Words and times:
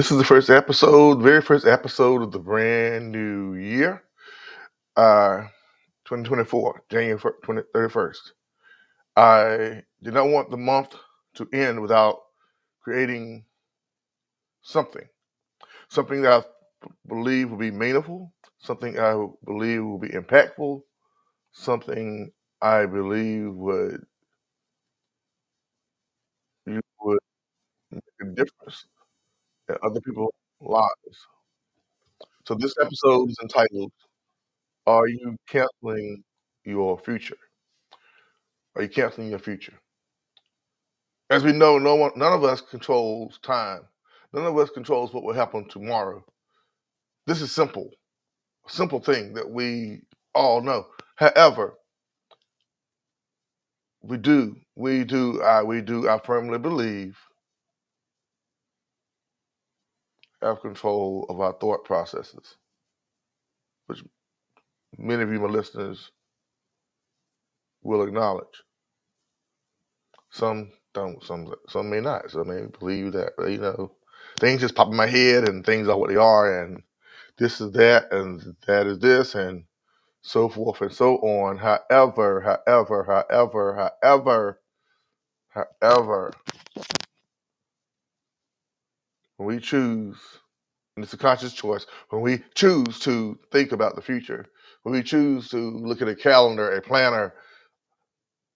This 0.00 0.10
is 0.10 0.16
the 0.16 0.24
first 0.24 0.48
episode, 0.48 1.20
very 1.20 1.42
first 1.42 1.66
episode 1.66 2.22
of 2.22 2.32
the 2.32 2.38
brand 2.38 3.12
new 3.12 3.52
year, 3.52 4.02
uh, 4.96 5.42
2024, 6.06 6.84
January 6.88 7.20
20, 7.44 7.60
31st. 7.74 8.32
I 9.14 9.82
did 10.02 10.14
not 10.14 10.28
want 10.28 10.50
the 10.50 10.56
month 10.56 10.94
to 11.34 11.46
end 11.52 11.82
without 11.82 12.16
creating 12.82 13.44
something, 14.62 15.06
something 15.90 16.22
that 16.22 16.46
I 16.82 16.88
believe 17.06 17.50
will 17.50 17.58
be 17.58 17.70
meaningful, 17.70 18.32
something 18.56 18.98
I 18.98 19.22
believe 19.44 19.84
will 19.84 19.98
be 19.98 20.08
impactful, 20.08 20.80
something 21.52 22.32
I 22.62 22.86
believe 22.86 23.52
would 23.52 24.06
you 26.64 26.80
would 27.02 27.18
make 27.92 28.02
a 28.22 28.24
difference 28.34 28.86
in 29.70 29.76
other 29.82 30.00
people's 30.00 30.32
lives. 30.60 31.18
So 32.46 32.54
this 32.54 32.74
episode 32.80 33.30
is 33.30 33.38
entitled 33.42 33.92
Are 34.86 35.08
You 35.08 35.36
Canceling 35.48 36.22
Your 36.64 36.98
Future? 36.98 37.36
Are 38.76 38.82
you 38.82 38.88
canceling 38.88 39.30
your 39.30 39.38
future? 39.38 39.74
As 41.30 41.44
we 41.44 41.52
know, 41.52 41.78
no 41.78 41.94
one 41.96 42.12
none 42.16 42.32
of 42.32 42.44
us 42.44 42.60
controls 42.60 43.38
time. 43.42 43.82
None 44.32 44.46
of 44.46 44.56
us 44.58 44.70
controls 44.70 45.12
what 45.12 45.24
will 45.24 45.34
happen 45.34 45.68
tomorrow. 45.68 46.24
This 47.26 47.40
is 47.40 47.52
simple, 47.52 47.90
a 48.66 48.70
simple 48.72 49.00
thing 49.00 49.34
that 49.34 49.48
we 49.48 50.02
all 50.34 50.60
know. 50.60 50.86
However, 51.16 51.74
we 54.02 54.16
do, 54.16 54.56
we 54.76 55.04
do, 55.04 55.42
I, 55.42 55.62
we 55.62 55.80
do, 55.82 56.08
I 56.08 56.18
firmly 56.18 56.58
believe, 56.58 57.18
have 60.42 60.60
control 60.62 61.26
of 61.30 61.40
our 61.40 61.54
thought 61.54 61.84
processes, 61.84 62.56
which 63.86 64.04
many 64.98 65.22
of 65.22 65.32
you, 65.32 65.40
my 65.40 65.48
listeners, 65.48 66.10
will 67.82 68.02
acknowledge. 68.02 68.62
Some 70.30 70.72
don't, 70.94 71.22
some 71.24 71.54
some 71.68 71.90
may 71.90 72.00
not. 72.00 72.30
Some 72.30 72.48
may 72.48 72.66
believe 72.78 73.12
that 73.12 73.32
you 73.40 73.58
know 73.58 73.92
things 74.40 74.60
just 74.62 74.74
pop 74.76 74.88
in 74.88 74.96
my 74.96 75.06
head 75.08 75.48
and 75.48 75.64
things 75.66 75.88
are 75.88 75.98
what 75.98 76.10
they 76.10 76.16
are, 76.16 76.62
and 76.64 76.82
this 77.38 77.60
is 77.60 77.72
that, 77.72 78.12
and 78.12 78.56
that 78.66 78.86
is 78.86 78.98
this, 79.00 79.34
and 79.34 79.64
so 80.22 80.48
forth 80.48 80.80
and 80.80 80.92
so 80.92 81.16
on. 81.18 81.58
However, 81.58 82.40
however, 82.66 83.04
however, 83.30 83.92
however, 84.02 84.60
however, 85.80 86.32
when 89.40 89.56
we 89.56 89.58
choose, 89.58 90.18
and 90.94 91.02
it's 91.02 91.14
a 91.14 91.16
conscious 91.16 91.54
choice, 91.54 91.86
when 92.10 92.20
we 92.20 92.44
choose 92.54 93.00
to 93.00 93.38
think 93.50 93.72
about 93.72 93.96
the 93.96 94.02
future, 94.02 94.44
when 94.82 94.94
we 94.94 95.02
choose 95.02 95.48
to 95.48 95.56
look 95.56 96.02
at 96.02 96.08
a 96.08 96.14
calendar, 96.14 96.72
a 96.72 96.82
planner, 96.82 97.32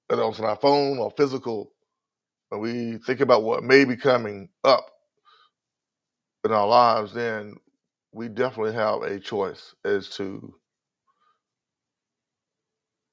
whether 0.08 0.22
it's 0.24 0.38
on 0.38 0.44
our 0.44 0.56
phone 0.56 0.98
or 0.98 1.10
physical, 1.16 1.72
when 2.50 2.60
we 2.60 2.98
think 3.06 3.20
about 3.20 3.44
what 3.44 3.64
may 3.64 3.86
be 3.86 3.96
coming 3.96 4.50
up 4.62 4.84
in 6.44 6.52
our 6.52 6.68
lives, 6.68 7.14
then 7.14 7.54
we 8.12 8.28
definitely 8.28 8.74
have 8.74 9.00
a 9.04 9.18
choice 9.18 9.74
as 9.86 10.10
to 10.10 10.54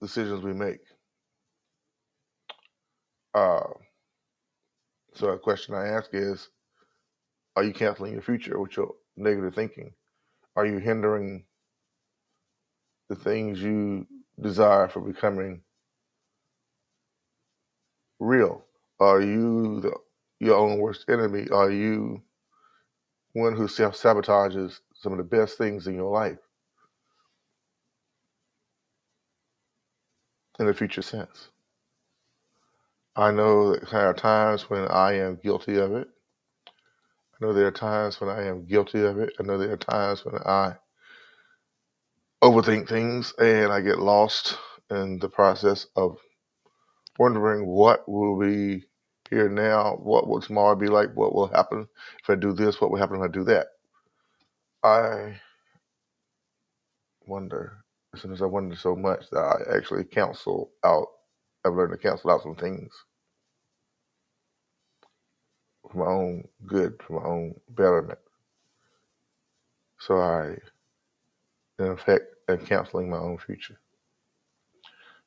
decisions 0.02 0.44
we 0.44 0.52
make. 0.52 0.82
Uh, 3.34 3.64
so 5.14 5.30
a 5.30 5.40
question 5.40 5.74
I 5.74 5.88
ask 5.88 6.10
is, 6.12 6.50
are 7.56 7.64
you 7.64 7.74
canceling 7.74 8.14
your 8.14 8.22
future 8.22 8.60
with 8.60 8.78
your 8.78 8.94
negative 9.18 9.54
thinking? 9.56 9.94
Are 10.56 10.66
you 10.66 10.78
hindering 10.78 11.46
the 13.10 13.16
things 13.16 13.62
you 13.62 14.08
desire 14.40 14.88
for 14.88 15.02
becoming 15.02 15.62
real? 18.20 18.66
Are 19.00 19.22
you 19.22 19.82
the, 19.82 19.94
your 20.40 20.58
own 20.58 20.80
worst 20.80 21.06
enemy? 21.10 21.48
Are 21.50 21.72
you 21.72 22.22
one 23.34 23.56
who 23.56 23.68
self 23.68 23.96
sabotages 23.96 24.80
some 24.94 25.12
of 25.14 25.18
the 25.18 25.24
best 25.24 25.58
things 25.58 25.88
in 25.88 25.96
your 25.96 26.12
life 26.12 26.38
in 30.60 30.68
a 30.70 30.74
future 30.74 31.02
sense? 31.02 31.50
I 33.16 33.32
know 33.32 33.74
that 33.74 33.90
there 33.90 34.08
are 34.08 34.14
times 34.14 34.70
when 34.70 34.88
I 34.88 35.14
am 35.14 35.40
guilty 35.44 35.78
of 35.78 35.94
it. 35.94 36.08
I 37.42 37.46
know 37.46 37.54
there 37.54 37.68
are 37.68 37.72
times 37.72 38.22
when 38.22 38.30
I 38.30 38.46
am 38.48 38.66
guilty 38.66 39.04
of 39.04 39.18
it. 39.20 39.34
I 39.40 39.44
know 39.44 39.58
there 39.58 39.72
are 39.74 39.78
times 39.78 40.24
when 40.24 40.36
I 40.46 40.76
overthink 42.44 42.88
things 42.88 43.34
and 43.40 43.72
I 43.72 43.82
get 43.82 44.00
lost 44.00 44.58
in 44.92 45.18
the 45.20 45.30
process 45.30 45.88
of 45.96 46.18
wondering 47.18 47.66
what 47.66 48.08
will 48.08 48.40
be 48.40 48.84
here 49.30 49.50
now, 49.50 49.96
what 49.96 50.28
will 50.28 50.42
tomorrow 50.42 50.76
be 50.76 50.88
like, 50.88 51.10
what 51.16 51.34
will 51.34 51.48
happen 51.48 51.88
if 52.22 52.30
I 52.30 52.36
do 52.36 52.54
this, 52.54 52.80
what 52.80 52.92
will 52.92 53.00
happen 53.00 53.18
if 53.18 53.24
I 53.24 53.28
do 53.28 53.44
that. 53.46 53.68
I 54.84 55.42
wonder, 57.26 57.84
as 58.14 58.22
soon 58.22 58.34
as 58.34 58.42
I 58.44 58.46
wonder 58.46 58.76
so 58.76 58.96
much 58.96 59.30
that 59.32 59.40
I 59.40 59.78
actually 59.78 60.04
cancel 60.04 60.72
out, 60.84 61.08
I've 61.66 61.74
learned 61.74 61.94
to 61.94 61.98
cancel 61.98 62.32
out 62.32 62.44
some 62.44 62.56
things 62.56 62.92
for 65.92 65.98
my 66.00 66.12
own 66.12 66.48
good, 66.66 67.02
for 67.06 67.20
my 67.20 67.28
own 67.28 67.56
betterment. 67.70 68.20
So 70.00 70.18
I, 70.18 70.58
in 71.80 71.88
effect, 71.88 72.26
am 72.50 72.60
canceling 72.66 73.10
my 73.10 73.18
own 73.18 73.38
future. 73.38 73.78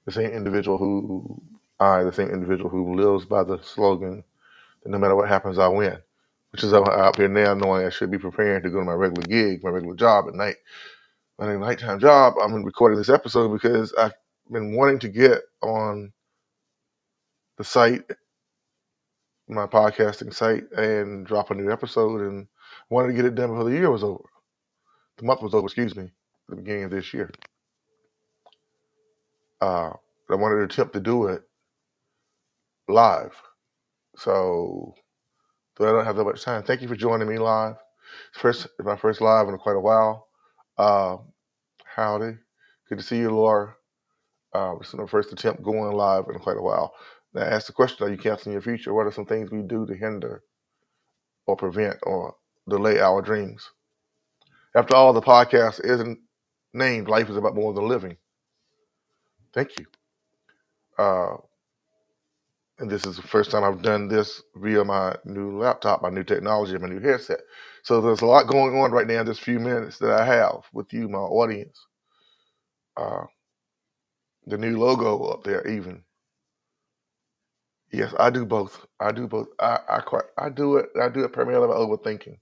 The 0.06 0.12
same 0.12 0.30
individual 0.30 0.78
who, 0.78 1.42
I, 1.80 2.02
the 2.02 2.12
same 2.12 2.30
individual 2.30 2.70
who 2.70 2.94
lives 2.94 3.24
by 3.24 3.44
the 3.44 3.58
slogan 3.62 4.24
that 4.82 4.90
no 4.90 4.98
matter 4.98 5.16
what 5.16 5.28
happens, 5.28 5.58
I 5.58 5.68
win, 5.68 5.98
which 6.52 6.64
is 6.64 6.74
out 6.74 7.16
here 7.16 7.28
now 7.28 7.54
knowing 7.54 7.86
I 7.86 7.90
should 7.90 8.10
be 8.10 8.18
preparing 8.18 8.62
to 8.62 8.70
go 8.70 8.80
to 8.80 8.84
my 8.84 8.92
regular 8.92 9.26
gig, 9.26 9.62
my 9.64 9.70
regular 9.70 9.96
job 9.96 10.26
at 10.28 10.34
night. 10.34 10.56
My 11.38 11.56
nighttime 11.56 11.98
job, 11.98 12.34
I'm 12.40 12.62
recording 12.62 12.96
this 12.96 13.08
episode 13.08 13.52
because 13.52 13.92
I've 13.94 14.14
been 14.50 14.76
wanting 14.76 15.00
to 15.00 15.08
get 15.08 15.42
on 15.62 16.12
the 17.58 17.64
site 17.64 18.08
my 19.48 19.66
podcasting 19.66 20.34
site 20.34 20.70
and 20.72 21.26
drop 21.26 21.50
a 21.50 21.54
new 21.54 21.70
episode 21.70 22.22
and 22.22 22.46
wanted 22.90 23.08
to 23.08 23.14
get 23.14 23.24
it 23.24 23.34
done 23.34 23.50
before 23.50 23.64
the 23.64 23.76
year 23.76 23.90
was 23.90 24.04
over. 24.04 24.24
The 25.18 25.24
month 25.24 25.42
was 25.42 25.54
over, 25.54 25.66
excuse 25.66 25.94
me, 25.94 26.10
the 26.48 26.56
beginning 26.56 26.84
of 26.84 26.90
this 26.90 27.12
year. 27.12 27.30
Uh, 29.60 29.90
I 30.30 30.34
wanted 30.34 30.56
to 30.56 30.64
attempt 30.64 30.94
to 30.94 31.00
do 31.00 31.26
it 31.26 31.42
live. 32.88 33.34
So, 34.16 34.94
though 35.76 35.88
I 35.88 35.92
don't 35.92 36.04
have 36.04 36.16
that 36.16 36.24
much 36.24 36.42
time, 36.42 36.62
thank 36.62 36.82
you 36.82 36.88
for 36.88 36.96
joining 36.96 37.28
me 37.28 37.38
live. 37.38 37.76
First, 38.32 38.66
my 38.80 38.96
first 38.96 39.20
live 39.20 39.48
in 39.48 39.58
quite 39.58 39.76
a 39.76 39.80
while. 39.80 40.28
Uh, 40.78 41.16
howdy. 41.84 42.36
Good 42.88 42.98
to 42.98 43.04
see 43.04 43.18
you, 43.18 43.30
Laura. 43.30 43.74
Uh, 44.52 44.74
this 44.78 44.88
is 44.88 44.94
my 44.94 45.06
first 45.06 45.32
attempt 45.32 45.62
going 45.62 45.92
live 45.92 46.24
in 46.32 46.38
quite 46.38 46.56
a 46.56 46.62
while. 46.62 46.94
Now, 47.34 47.42
ask 47.42 47.66
the 47.68 47.72
question 47.74 48.06
Are 48.06 48.10
you 48.10 48.18
canceling 48.18 48.54
your 48.54 48.62
future? 48.62 48.94
What 48.94 49.06
are 49.06 49.12
some 49.12 49.26
things 49.26 49.50
we 49.50 49.62
do 49.62 49.86
to 49.86 49.94
hinder 49.94 50.42
or 51.46 51.56
prevent 51.56 51.98
or 52.04 52.36
delay 52.68 53.00
our 53.00 53.22
dreams? 53.22 53.70
After 54.74 54.96
all, 54.96 55.12
the 55.12 55.22
podcast 55.22 55.84
isn't 55.84 56.20
named 56.74 57.08
Life 57.08 57.30
is 57.30 57.36
About 57.36 57.54
More 57.56 57.74
Than 57.74 57.88
Living. 57.88 58.16
Thank 59.54 59.78
you. 59.78 59.86
Uh, 60.98 61.36
and 62.78 62.90
this 62.90 63.06
is 63.06 63.16
the 63.16 63.22
first 63.22 63.50
time 63.52 63.64
I've 63.64 63.82
done 63.82 64.08
this 64.08 64.42
via 64.56 64.84
my 64.84 65.16
new 65.24 65.58
laptop, 65.58 66.02
my 66.02 66.10
new 66.10 66.24
technology, 66.24 66.78
my 66.78 66.88
new 66.88 67.00
headset. 67.00 67.40
So 67.84 68.00
there's 68.00 68.22
a 68.22 68.26
lot 68.26 68.48
going 68.48 68.78
on 68.78 68.92
right 68.92 69.06
now 69.06 69.20
in 69.20 69.26
this 69.26 69.38
few 69.38 69.60
minutes 69.60 69.98
that 70.00 70.12
I 70.20 70.24
have 70.26 70.64
with 70.72 70.92
you, 70.92 71.08
my 71.08 71.18
audience. 71.18 71.78
Uh, 72.96 73.24
the 74.46 74.58
new 74.58 74.78
logo 74.78 75.24
up 75.26 75.44
there, 75.44 75.66
even. 75.68 76.04
Yes, 77.94 78.14
I 78.20 78.30
do 78.30 78.46
both. 78.46 78.86
I 79.00 79.12
do 79.12 79.28
both. 79.28 79.48
I 79.60 79.78
I 79.88 80.00
quite 80.00 80.24
I 80.38 80.50
do 80.50 80.78
it. 80.78 80.88
I 81.02 81.08
do 81.10 81.24
it 81.24 81.32
primarily 81.32 81.68
by 81.68 81.74
overthinking, 81.74 82.38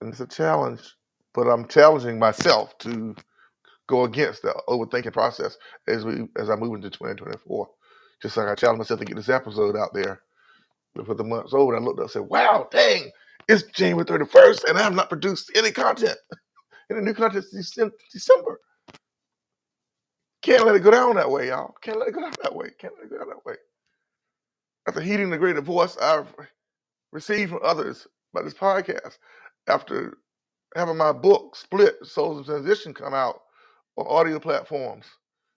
and 0.00 0.10
it's 0.10 0.20
a 0.20 0.26
challenge. 0.28 0.82
But 1.34 1.48
I'm 1.48 1.68
challenging 1.68 2.18
myself 2.18 2.78
to 2.80 3.16
go 3.88 4.04
against 4.04 4.42
the 4.42 4.54
overthinking 4.68 5.12
process 5.14 5.58
as 5.88 6.04
we 6.04 6.28
as 6.38 6.50
I 6.50 6.56
move 6.56 6.76
into 6.76 6.90
2024. 6.90 7.68
Just 8.22 8.36
like 8.36 8.48
I 8.48 8.56
challenged 8.56 8.80
myself 8.80 9.00
to 9.00 9.06
get 9.06 9.16
this 9.16 9.30
episode 9.30 9.76
out 9.76 9.94
there 9.94 10.22
before 10.96 11.16
the 11.16 11.24
month's 11.24 11.54
over. 11.54 11.76
I 11.76 11.80
looked 11.80 12.00
up 12.00 12.04
and 12.04 12.10
said, 12.12 12.22
"Wow, 12.22 12.68
dang, 12.72 13.10
it's 13.48 13.64
January 13.64 14.06
31st, 14.06 14.64
and 14.68 14.78
I 14.78 14.82
have 14.82 14.94
not 14.94 15.10
produced 15.10 15.52
any 15.56 15.72
content. 15.72 16.18
any 16.90 17.00
new 17.02 17.14
content 17.14 17.46
since 17.46 17.76
December. 18.12 18.60
Can't 20.42 20.66
let 20.66 20.76
it 20.76 20.84
go 20.84 20.90
down 20.92 21.16
that 21.16 21.30
way, 21.30 21.48
y'all. 21.48 21.74
Can't 21.82 21.98
let 21.98 22.08
it 22.08 22.14
go 22.14 22.22
down 22.22 22.32
that 22.42 22.54
way. 22.54 22.68
Can't 22.78 22.94
let 22.96 23.06
it 23.06 23.10
go 23.10 23.18
down 23.18 23.28
that 23.28 23.44
way. 23.46 23.56
After 24.88 25.00
heeding 25.00 25.30
the 25.30 25.38
great 25.38 25.58
voice 25.58 25.96
I've 25.98 26.28
received 27.12 27.50
from 27.50 27.60
others 27.64 28.06
about 28.34 28.44
this 28.44 28.54
podcast 28.54 29.18
after 29.68 30.18
having 30.76 30.96
my 30.96 31.12
book 31.12 31.56
split 31.56 31.96
souls 32.04 32.40
of 32.40 32.46
transition 32.46 32.92
come 32.92 33.14
out 33.14 33.40
on 33.96 34.06
audio 34.08 34.38
platforms 34.38 35.06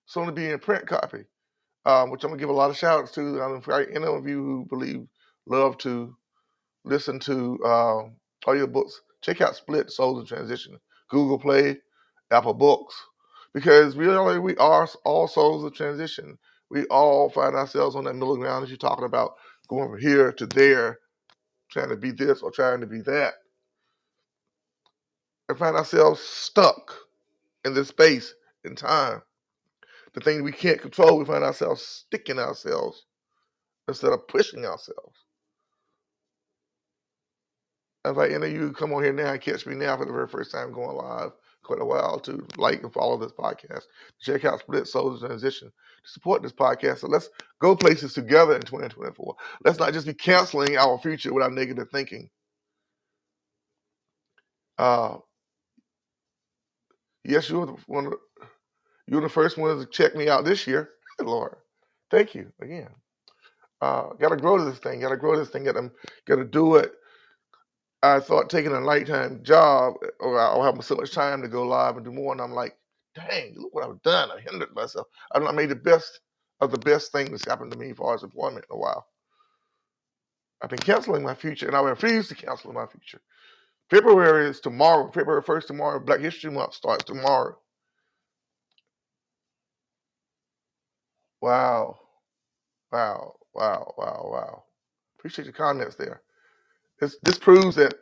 soon 0.05 0.25
to 0.25 0.31
be 0.31 0.49
in 0.49 0.59
print 0.59 0.87
copy 0.87 1.23
um, 1.85 2.09
which 2.09 2.23
i'm 2.23 2.29
going 2.29 2.37
to 2.39 2.41
give 2.41 2.49
a 2.49 2.53
lot 2.53 2.69
of 2.69 2.77
shout 2.77 3.01
outs 3.01 3.11
to 3.11 3.41
um, 3.41 3.61
for 3.61 3.81
any 3.81 4.05
of 4.05 4.27
you 4.27 4.43
who 4.43 4.65
believe 4.69 5.05
love 5.47 5.77
to 5.77 6.15
listen 6.85 7.19
to 7.19 7.59
um, 7.65 8.15
audiobooks 8.47 8.93
check 9.21 9.41
out 9.41 9.55
split 9.55 9.91
souls 9.91 10.21
of 10.21 10.27
transition 10.27 10.77
google 11.09 11.39
play 11.39 11.77
apple 12.31 12.53
books 12.53 12.95
because 13.53 13.95
really 13.95 14.39
we 14.39 14.55
are 14.57 14.87
all 15.05 15.27
souls 15.27 15.63
of 15.63 15.73
transition 15.73 16.37
we 16.69 16.85
all 16.85 17.29
find 17.29 17.55
ourselves 17.55 17.95
on 17.95 18.05
that 18.05 18.13
middle 18.15 18.37
ground 18.37 18.63
as 18.63 18.69
you're 18.69 18.77
talking 18.77 19.05
about 19.05 19.33
going 19.69 19.89
from 19.89 19.99
here 19.99 20.31
to 20.33 20.47
there 20.47 20.99
trying 21.71 21.89
to 21.89 21.97
be 21.97 22.11
this 22.11 22.41
or 22.41 22.51
trying 22.51 22.81
to 22.81 22.87
be 22.87 23.01
that 23.01 23.35
and 25.49 25.57
find 25.57 25.75
ourselves 25.75 26.21
stuck 26.21 26.93
in 27.65 27.73
this 27.73 27.89
space 27.89 28.33
in 28.63 28.75
time. 28.75 29.21
The 30.13 30.21
things 30.21 30.41
we 30.41 30.51
can't 30.51 30.81
control, 30.81 31.17
we 31.17 31.25
find 31.25 31.43
ourselves 31.43 31.81
sticking 31.81 32.39
ourselves 32.39 33.05
instead 33.87 34.13
of 34.13 34.27
pushing 34.27 34.65
ourselves. 34.65 35.17
If 38.05 38.17
I 38.17 38.27
of 38.27 38.51
you 38.51 38.73
come 38.73 38.93
on 38.93 39.03
here 39.03 39.13
now 39.13 39.33
and 39.33 39.41
catch 39.41 39.65
me 39.65 39.75
now 39.75 39.97
for 39.97 40.05
the 40.05 40.13
very 40.13 40.27
first 40.27 40.51
time 40.51 40.73
going 40.73 40.97
live, 40.97 41.31
quite 41.63 41.81
a 41.81 41.85
while 41.85 42.19
to 42.21 42.45
like 42.57 42.83
and 42.83 42.93
follow 42.93 43.17
this 43.17 43.31
podcast, 43.31 43.83
check 44.21 44.45
out 44.45 44.59
Split 44.61 44.87
Souls 44.87 45.21
Transition 45.21 45.71
to 46.03 46.11
support 46.11 46.41
this 46.41 46.51
podcast. 46.53 46.99
So 46.99 47.07
let's 47.07 47.29
go 47.59 47.75
places 47.75 48.13
together 48.13 48.55
in 48.55 48.61
2024. 48.61 49.35
Let's 49.65 49.79
not 49.79 49.93
just 49.93 50.07
be 50.07 50.13
canceling 50.13 50.77
our 50.77 50.97
future 50.99 51.33
with 51.33 51.43
our 51.43 51.51
negative 51.51 51.89
thinking. 51.91 52.29
Uh, 54.77 55.17
yes, 57.23 57.49
you 57.49 57.59
were 57.59 57.65
the 57.67 57.77
one. 57.87 58.07
of- 58.07 58.13
you 59.07 59.15
were 59.17 59.21
the 59.21 59.29
first 59.29 59.57
one 59.57 59.77
to 59.77 59.85
check 59.87 60.15
me 60.15 60.29
out 60.29 60.45
this 60.45 60.65
year, 60.67 60.91
Lord. 61.21 61.55
Thank 62.11 62.33
you 62.35 62.51
again. 62.61 62.89
Uh, 63.81 64.13
got 64.13 64.29
to 64.29 64.37
grow 64.37 64.63
this 64.63 64.79
thing. 64.79 65.01
Got 65.01 65.09
to 65.09 65.17
grow 65.17 65.35
this 65.37 65.49
thing. 65.49 65.65
Got 65.65 65.73
to 65.73 65.91
got 66.27 66.35
to 66.37 66.45
do 66.45 66.75
it. 66.75 66.93
I 68.03 68.19
thought 68.19 68.49
taking 68.49 68.73
a 68.75 68.79
nighttime 68.79 69.43
job, 69.43 69.95
uh, 70.03 70.07
or 70.19 70.39
I'll 70.39 70.63
have 70.63 70.83
so 70.85 70.95
much 70.95 71.11
time 71.13 71.41
to 71.41 71.47
go 71.49 71.63
live 71.67 71.97
and 71.97 72.05
do 72.05 72.11
more. 72.11 72.31
And 72.31 72.41
I'm 72.41 72.53
like, 72.53 72.77
dang, 73.15 73.55
look 73.57 73.73
what 73.73 73.83
I've 73.89 74.01
done. 74.03 74.29
I 74.31 74.39
hindered 74.39 74.73
myself. 74.75 75.07
I 75.33 75.39
I 75.39 75.51
made 75.51 75.69
the 75.69 75.75
best 75.75 76.19
of 76.61 76.71
the 76.71 76.77
best 76.79 77.11
thing 77.11 77.31
that's 77.31 77.45
happened 77.45 77.71
to 77.73 77.77
me 77.77 77.91
as 77.91 77.97
far 77.97 78.15
as 78.15 78.23
employment 78.23 78.65
in 78.69 78.75
a 78.75 78.79
while. 78.79 79.07
I've 80.61 80.69
been 80.71 80.79
canceling 80.79 81.23
my 81.23 81.35
future, 81.35 81.67
and 81.67 81.75
I 81.75 81.81
refuse 81.81 82.29
to 82.29 82.35
cancel 82.35 82.73
my 82.73 82.87
future. 82.87 83.21
February 83.91 84.49
is 84.49 84.59
tomorrow. 84.61 85.11
February 85.11 85.43
1st 85.43 85.67
tomorrow. 85.67 85.99
Black 85.99 86.21
History 86.21 86.51
Month 86.51 86.75
starts 86.75 87.05
tomorrow. 87.05 87.57
Wow. 91.41 91.99
Wow. 92.91 93.35
Wow. 93.53 93.93
Wow. 93.97 94.29
Wow. 94.31 94.63
Appreciate 95.19 95.45
your 95.45 95.53
comments 95.53 95.95
there. 95.97 96.21
This, 97.01 97.17
this 97.23 97.39
proves 97.39 97.75
that 97.77 97.95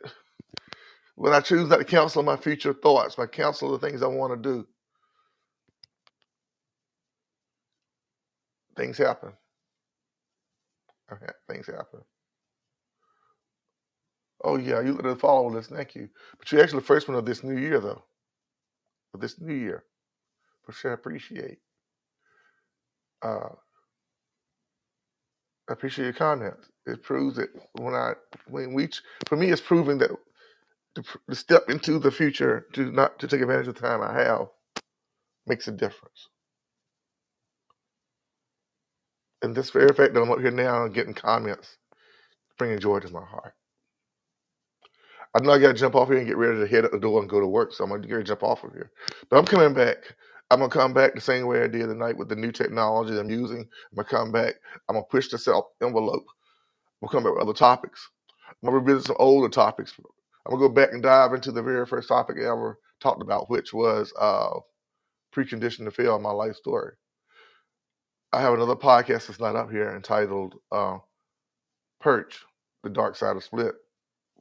when 1.16 1.32
I 1.34 1.40
choose 1.40 1.68
not 1.70 1.78
to 1.78 1.84
counsel 1.84 2.22
my 2.24 2.36
future 2.36 2.74
thoughts, 2.74 3.18
my 3.18 3.26
counsel 3.26 3.72
the 3.72 3.78
things 3.86 4.02
I 4.02 4.08
want 4.08 4.32
to 4.42 4.50
do, 4.50 4.66
things 8.76 8.98
happen. 8.98 9.32
Okay, 11.12 11.32
Things 11.50 11.66
happen. 11.68 12.00
Oh, 14.44 14.56
yeah. 14.58 14.80
You 14.82 14.94
let 14.94 15.20
follow 15.20 15.48
list. 15.50 15.70
Thank 15.70 15.94
you. 15.96 16.08
But 16.38 16.52
you're 16.52 16.62
actually 16.62 16.80
the 16.80 16.86
first 16.86 17.08
one 17.08 17.16
of 17.18 17.26
this 17.26 17.44
new 17.44 17.58
year, 17.60 17.80
though. 17.80 18.04
Of 19.14 19.20
this 19.20 19.40
new 19.40 19.54
year. 19.54 19.84
For 20.64 20.72
sure. 20.72 20.92
I 20.92 20.94
appreciate. 20.94 21.58
Uh, 23.22 23.50
I 25.68 25.72
appreciate 25.74 26.04
your 26.06 26.14
comments. 26.14 26.68
It 26.86 27.02
proves 27.02 27.36
that 27.36 27.50
when 27.74 27.94
I, 27.94 28.14
when 28.48 28.74
we, 28.74 28.88
for 29.28 29.36
me, 29.36 29.50
it's 29.50 29.60
proving 29.62 29.98
that 29.98 30.10
to, 30.96 31.04
to 31.30 31.36
step 31.36 31.70
into 31.70 31.98
the 31.98 32.10
future 32.12 32.66
to 32.74 32.92
not 32.92 33.18
to 33.20 33.28
take 33.28 33.42
advantage 33.42 33.68
of 33.68 33.76
the 33.76 33.82
time 33.82 34.02
I 34.02 34.14
have 34.14 34.48
makes 35.46 35.68
a 35.68 35.72
difference. 35.72 36.28
And 39.42 39.54
this 39.54 39.70
very 39.70 39.88
fact 39.94 40.14
that 40.14 40.22
I'm 40.22 40.30
up 40.32 40.40
here 40.40 40.50
now 40.50 40.84
and 40.84 40.94
getting 40.94 41.14
comments, 41.14 41.76
bringing 42.58 42.80
joy 42.80 43.00
to 43.00 43.12
my 43.12 43.24
heart. 43.24 43.54
I 45.34 45.40
know 45.40 45.52
I 45.52 45.60
got 45.60 45.68
to 45.68 45.74
jump 45.74 45.96
off 45.96 46.08
here 46.10 46.18
and 46.18 46.28
get 46.28 46.38
ready 46.38 46.60
to 46.60 46.68
head 46.68 46.84
out 46.84 46.92
the 46.92 47.00
door 47.00 47.20
and 47.20 47.30
go 47.30 47.40
to 47.40 47.48
work, 47.48 47.72
so 47.72 47.84
I'm 47.84 47.92
ready 47.92 48.08
to 48.08 48.24
jump 48.24 48.44
off 48.44 48.64
of 48.64 48.74
here. 48.74 48.92
But 49.30 49.38
I'm 49.38 49.46
coming 49.46 49.74
back. 49.74 49.98
I'm 50.50 50.60
gonna 50.60 50.70
come 50.70 50.94
back 50.94 51.14
the 51.14 51.22
same 51.22 51.46
way 51.46 51.62
I 51.62 51.68
did 51.68 51.86
tonight 51.88 52.18
with 52.18 52.28
the 52.28 52.36
new 52.36 52.52
technology 52.52 53.18
I'm 53.18 53.30
using. 53.30 53.60
I'm 53.60 53.96
gonna 53.96 54.08
come 54.08 54.32
back. 54.32 54.56
I'm 54.88 54.96
gonna 54.96 55.06
push 55.10 55.30
the 55.30 55.38
self 55.38 55.66
envelope. 55.82 56.26
Gonna 57.02 57.12
come 57.12 57.24
back 57.24 57.34
with 57.34 57.42
other 57.42 57.54
topics. 57.54 58.10
I'm 58.48 58.68
gonna 58.68 58.78
revisit 58.78 59.06
some 59.06 59.16
older 59.18 59.48
topics. 59.48 59.94
I'm 60.46 60.52
gonna 60.52 60.68
go 60.68 60.74
back 60.74 60.92
and 60.92 61.02
dive 61.02 61.34
into 61.34 61.52
the 61.52 61.62
very 61.62 61.86
first 61.86 62.08
topic 62.08 62.36
I 62.38 62.44
ever 62.44 62.78
talked 63.00 63.22
about, 63.22 63.50
which 63.50 63.72
was 63.72 64.12
uh, 64.20 64.58
preconditioned 65.34 65.86
to 65.86 65.92
fail, 65.92 66.18
my 66.18 66.32
life 66.32 66.56
story. 66.56 66.94
I 68.32 68.40
have 68.42 68.54
another 68.54 68.76
podcast 68.76 69.26
that's 69.26 69.40
not 69.40 69.56
up 69.56 69.70
here 69.70 69.94
entitled 69.96 70.56
uh, 70.72 70.98
Perch, 72.00 72.44
The 72.84 72.90
Dark 72.90 73.16
Side 73.16 73.36
of 73.36 73.44
Split, 73.44 73.74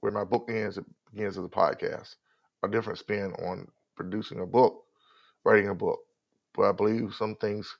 where 0.02 0.12
my 0.12 0.26
book 0.26 0.50
ends, 0.50 0.78
it 0.78 0.86
begins 1.12 1.38
as 1.38 1.46
a 1.46 1.50
podcast. 1.50 2.16
A 2.64 2.70
different 2.70 3.00
spin 3.00 3.34
on 3.46 3.68
producing 3.96 4.42
a 4.42 4.48
book, 4.48 4.84
writing 5.46 5.70
a 5.70 5.76
book. 5.76 6.00
But 6.56 6.70
I 6.70 6.74
believe 6.74 7.16
some 7.16 7.36
things 7.38 7.78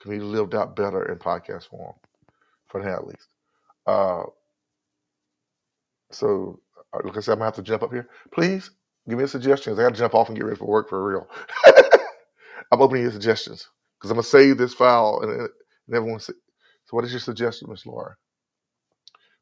can 0.00 0.12
be 0.12 0.20
lived 0.20 0.54
out 0.54 0.76
better 0.76 1.10
in 1.10 1.18
podcast 1.18 1.68
form, 1.68 1.94
for 2.68 2.82
now 2.82 2.96
at 2.96 3.08
least. 3.08 3.29
Uh, 3.90 4.24
so, 6.12 6.60
uh, 6.94 7.00
like 7.04 7.16
I 7.16 7.20
said, 7.20 7.32
I'm 7.32 7.38
gonna 7.38 7.46
have 7.46 7.56
to 7.56 7.62
jump 7.62 7.82
up 7.82 7.92
here. 7.92 8.08
Please 8.32 8.70
give 9.08 9.18
me 9.18 9.24
a 9.24 9.28
suggestions. 9.28 9.78
I 9.78 9.82
gotta 9.82 9.96
jump 9.96 10.14
off 10.14 10.28
and 10.28 10.36
get 10.36 10.44
ready 10.46 10.58
for 10.58 10.66
work 10.66 10.88
for 10.88 11.04
real. 11.04 11.28
I'm 12.72 12.82
opening 12.82 13.02
your 13.04 13.12
suggestions 13.12 13.68
because 13.98 14.10
I'm 14.10 14.16
gonna 14.16 14.24
save 14.24 14.58
this 14.58 14.74
file 14.74 15.20
and, 15.22 15.32
and 15.32 15.50
everyone. 15.96 16.20
See. 16.20 16.34
So, 16.86 16.96
what 16.96 17.04
is 17.04 17.12
your 17.12 17.20
suggestion, 17.20 17.68
Miss 17.70 17.86
Laura? 17.86 18.16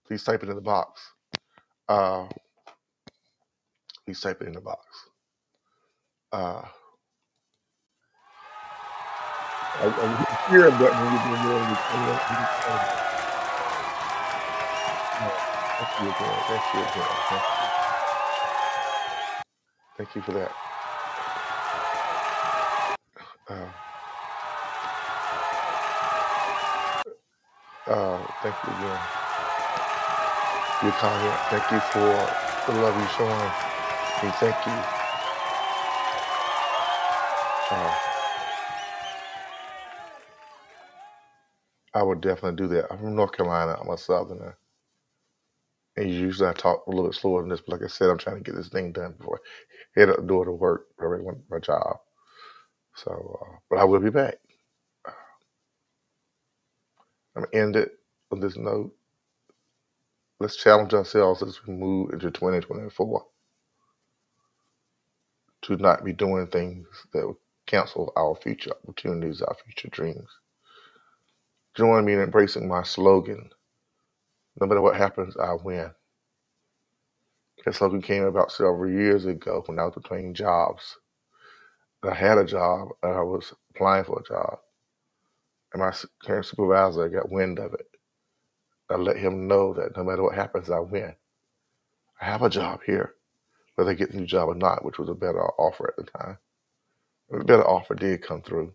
Please 0.06 0.24
type 0.24 0.42
it 0.42 0.48
in 0.50 0.56
the 0.56 0.62
box. 0.62 1.02
Uh, 1.88 2.26
please 4.06 4.20
type 4.20 4.42
it 4.42 4.48
in 4.48 4.54
the 4.54 4.60
box. 4.62 4.86
Uh, 6.32 6.62
I, 9.64 9.86
I 9.86 10.50
hear 10.50 10.70
when 10.70 11.34
you're 11.36 11.42
doing 12.98 13.07
Thank 15.18 16.00
you 16.00 16.06
again. 16.08 16.38
Thank 16.48 16.64
you 16.74 16.80
you. 16.80 17.40
Thank 19.98 20.16
you 20.16 20.22
for 20.22 20.32
that. 20.32 20.52
Uh, 23.50 23.70
uh, 27.90 28.26
thank 28.42 28.56
you 28.66 28.72
again. 28.74 29.00
Your 30.82 30.92
comment. 30.92 31.40
Thank 31.50 31.70
you 31.72 31.80
for 31.92 32.72
the 32.72 32.80
love 32.80 32.96
you're 32.96 33.08
showing. 33.08 33.30
me. 33.30 33.50
thank 34.40 34.56
you. 34.66 34.72
Uh, 37.70 37.94
I 41.94 42.02
would 42.04 42.20
definitely 42.22 42.56
do 42.56 42.68
that. 42.74 42.92
I'm 42.92 42.98
from 42.98 43.16
North 43.16 43.32
Carolina. 43.32 43.78
I'm 43.80 43.90
a 43.90 43.98
Southerner. 43.98 44.58
And 45.98 46.12
usually 46.12 46.48
I 46.48 46.52
talk 46.52 46.86
a 46.86 46.90
little 46.90 47.06
bit 47.06 47.16
slower 47.18 47.40
than 47.42 47.48
this, 47.50 47.60
but 47.60 47.72
like 47.72 47.82
I 47.82 47.88
said, 47.88 48.08
I'm 48.08 48.18
trying 48.18 48.36
to 48.36 48.42
get 48.44 48.54
this 48.54 48.68
thing 48.68 48.92
done 48.92 49.14
before 49.18 49.40
I 49.96 50.00
head 50.00 50.10
out 50.10 50.18
the 50.18 50.22
door 50.22 50.44
to 50.44 50.52
work. 50.52 50.86
I 51.00 51.06
my 51.50 51.58
job. 51.58 51.96
So, 52.94 53.40
uh, 53.42 53.56
but 53.68 53.80
I 53.80 53.84
will 53.84 53.98
be 53.98 54.10
back. 54.10 54.36
I'm 57.34 57.42
going 57.42 57.50
to 57.50 57.58
end 57.58 57.74
it 57.74 57.98
on 58.30 58.38
this 58.38 58.56
note. 58.56 58.94
Let's 60.38 60.54
challenge 60.54 60.94
ourselves 60.94 61.42
as 61.42 61.66
we 61.66 61.74
move 61.74 62.12
into 62.12 62.30
2024 62.30 63.26
to 65.62 65.76
not 65.78 66.04
be 66.04 66.12
doing 66.12 66.46
things 66.46 66.86
that 67.12 67.26
would 67.26 67.38
cancel 67.66 68.12
our 68.16 68.36
future 68.36 68.70
opportunities, 68.70 69.42
our 69.42 69.56
future 69.64 69.88
dreams. 69.88 70.30
Join 71.74 72.04
me 72.04 72.12
in 72.12 72.20
embracing 72.20 72.68
my 72.68 72.84
slogan 72.84 73.50
no 74.60 74.66
matter 74.66 74.80
what 74.82 74.96
happens, 74.96 75.36
I 75.36 75.54
win. 75.54 75.90
That 77.64 77.74
slogan 77.74 78.02
came 78.02 78.24
about 78.24 78.52
several 78.52 78.90
years 78.90 79.26
ago 79.26 79.62
when 79.66 79.78
I 79.78 79.84
was 79.84 79.94
between 79.94 80.34
jobs. 80.34 80.98
I 82.02 82.14
had 82.14 82.38
a 82.38 82.44
job 82.44 82.88
and 83.02 83.12
I 83.12 83.22
was 83.22 83.52
applying 83.70 84.04
for 84.04 84.20
a 84.20 84.28
job, 84.28 84.58
and 85.72 85.82
my 85.82 85.92
current 86.24 86.46
supervisor 86.46 87.08
got 87.08 87.30
wind 87.30 87.58
of 87.58 87.74
it. 87.74 87.86
I 88.90 88.96
let 88.96 89.16
him 89.16 89.48
know 89.48 89.74
that 89.74 89.96
no 89.96 90.04
matter 90.04 90.22
what 90.22 90.34
happens, 90.34 90.70
I 90.70 90.78
win. 90.80 91.14
I 92.20 92.24
have 92.26 92.42
a 92.42 92.50
job 92.50 92.80
here, 92.86 93.14
whether 93.74 93.90
I 93.90 93.94
get 93.94 94.12
the 94.12 94.18
new 94.18 94.26
job 94.26 94.48
or 94.48 94.54
not, 94.54 94.84
which 94.84 94.98
was 94.98 95.08
a 95.08 95.14
better 95.14 95.42
offer 95.42 95.88
at 95.88 95.96
the 95.96 96.10
time. 96.18 96.38
A 97.32 97.44
better 97.44 97.66
offer 97.66 97.94
did 97.94 98.22
come 98.22 98.42
through. 98.42 98.74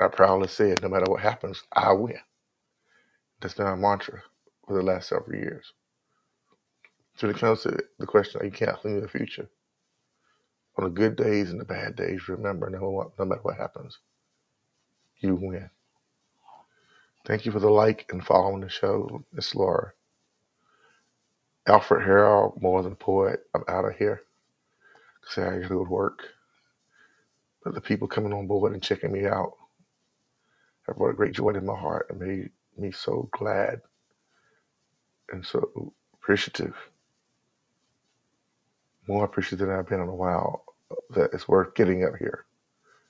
I 0.00 0.08
proudly 0.08 0.48
said, 0.48 0.82
no 0.82 0.88
matter 0.88 1.10
what 1.10 1.22
happens, 1.22 1.62
I 1.72 1.92
win. 1.92 2.18
That's 3.40 3.54
been 3.54 3.66
our 3.66 3.76
mantra 3.76 4.22
for 4.66 4.76
the 4.76 4.82
last 4.82 5.08
several 5.08 5.38
years. 5.38 5.72
So 7.16 7.26
when 7.26 7.36
it 7.36 7.40
comes 7.40 7.62
to 7.62 7.76
the 7.98 8.06
question, 8.06 8.40
are 8.40 8.44
you 8.44 8.50
canceling 8.50 9.00
the 9.00 9.08
future? 9.08 9.48
On 10.76 10.84
the 10.84 10.90
good 10.90 11.16
days 11.16 11.50
and 11.50 11.60
the 11.60 11.64
bad 11.64 11.96
days, 11.96 12.28
remember, 12.28 12.70
no, 12.70 13.12
no 13.18 13.24
matter 13.24 13.40
what 13.42 13.56
happens, 13.56 13.98
you 15.20 15.34
win. 15.34 15.70
Thank 17.26 17.44
you 17.44 17.52
for 17.52 17.60
the 17.60 17.70
like 17.70 18.06
and 18.12 18.24
following 18.24 18.60
the 18.60 18.68
show, 18.68 19.24
Miss 19.32 19.54
Laura. 19.54 19.92
Alfred 21.66 22.06
Harrell, 22.06 22.60
more 22.62 22.82
than 22.82 22.92
a 22.92 22.96
poet. 22.96 23.40
I'm 23.54 23.64
out 23.68 23.84
of 23.84 23.96
here. 23.96 24.22
Say 25.28 25.42
I 25.42 25.56
gotta 25.56 25.68
go 25.68 25.84
to 25.84 25.90
work. 25.90 26.28
But 27.62 27.74
the 27.74 27.80
people 27.80 28.08
coming 28.08 28.32
on 28.32 28.46
board 28.46 28.72
and 28.72 28.82
checking 28.82 29.12
me 29.12 29.26
out 29.26 29.52
have 30.86 30.96
brought 30.96 31.10
a 31.10 31.14
great 31.14 31.34
joy 31.34 31.50
in 31.50 31.66
my 31.66 31.76
heart 31.78 32.06
and 32.08 32.20
made 32.20 32.50
me 32.78 32.92
so 32.92 33.28
glad 33.32 33.82
and 35.32 35.44
so 35.46 35.92
appreciative. 36.14 36.76
More 39.08 39.24
appreciative 39.24 39.68
than 39.68 39.76
I've 39.76 39.88
been 39.88 40.00
in 40.02 40.08
a 40.08 40.14
while. 40.14 40.64
That 41.10 41.30
it's 41.34 41.48
worth 41.48 41.74
getting 41.74 42.04
up 42.04 42.16
here, 42.18 42.46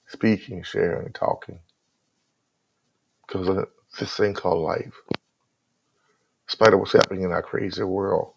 speaking, 0.09 0.63
sharing, 0.65 1.13
talking. 1.13 1.61
Because 3.27 3.49
of 3.49 3.69
this 3.99 4.15
thing 4.17 4.35
called 4.35 4.63
life. 4.65 4.95
Despite 6.49 6.75
of 6.75 6.81
what's 6.81 6.93
happening 6.93 7.25
in 7.25 7.33
our 7.33 7.43
crazy 7.43 7.85
world, 7.85 8.35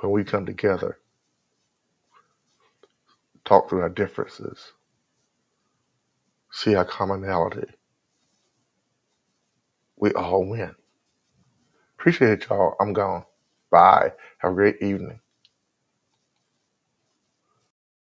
when 0.00 0.12
we 0.12 0.24
come 0.24 0.46
together, 0.46 0.98
talk 3.44 3.68
through 3.70 3.82
our 3.82 3.90
differences, 3.90 4.72
see 6.52 6.74
our 6.76 6.84
commonality, 6.86 7.68
we 9.98 10.12
all 10.14 10.44
win. 10.48 10.74
Appreciate 11.98 12.32
it, 12.32 12.46
y'all. 12.50 12.76
I'm 12.80 12.92
gone. 12.92 13.24
Bye. 13.70 14.12
Have 14.38 14.52
a 14.52 14.54
great 14.54 14.82
evening. 14.82 15.20